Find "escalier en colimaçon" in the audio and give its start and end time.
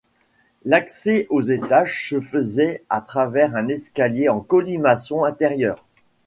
3.67-5.23